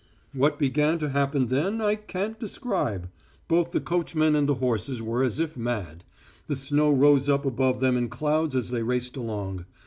[0.33, 3.07] What began to happen then I can't describe.
[3.47, 6.03] Both the coachmen and the horses were as if mad;
[6.47, 9.65] the snow rose up above them in clouds as they raced along.